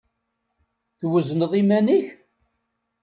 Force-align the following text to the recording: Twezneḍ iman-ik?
Twezneḍ 0.99 1.53
iman-ik? 1.61 2.07